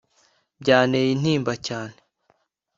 [0.61, 1.97] byanteye intimba cyane